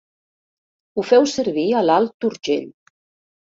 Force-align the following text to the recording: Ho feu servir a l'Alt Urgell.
Ho 0.95 1.03
feu 1.11 1.29
servir 1.33 1.67
a 1.69 1.85
l'Alt 1.91 2.31
Urgell. 2.33 2.69